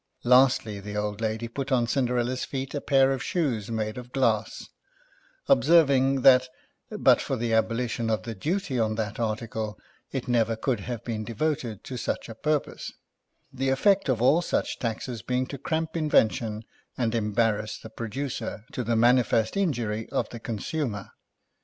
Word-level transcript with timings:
Lastl}^, 0.25 0.81
the 0.81 0.97
old 0.97 1.21
lady 1.21 1.47
put 1.47 1.71
on 1.71 1.85
Cinde 1.85 2.09
rella's 2.09 2.43
feet 2.43 2.73
a 2.73 2.81
pair 2.81 3.11
of 3.11 3.21
shoes 3.21 3.69
made 3.69 3.99
of 3.99 4.11
glass: 4.11 4.67
ob 5.47 5.63
serving 5.63 6.21
that 6.23 6.49
but 6.89 7.21
for 7.21 7.35
the 7.35 7.53
abolition 7.53 8.09
of 8.09 8.23
the 8.23 8.33
duty 8.33 8.79
on 8.79 8.95
that 8.95 9.19
article, 9.19 9.77
it 10.11 10.27
never 10.27 10.55
could 10.55 10.79
have 10.79 11.03
been 11.03 11.23
devoted 11.23 11.83
to 11.83 11.97
such 11.97 12.29
a 12.29 12.33
purpose; 12.33 12.91
the 13.53 13.69
effect 13.69 14.09
of 14.09 14.23
all 14.23 14.41
such 14.41 14.79
taxes 14.79 15.21
being 15.21 15.45
to 15.45 15.59
cramp 15.59 15.95
invention, 15.95 16.63
and 16.97 17.13
em 17.13 17.31
barrass 17.31 17.79
the 17.79 17.89
producer, 17.91 18.65
to 18.71 18.83
the 18.83 18.95
manifest 18.95 19.55
injury 19.55 20.09
of 20.09 20.29
thi 20.29 20.39
consumer. 20.39 21.11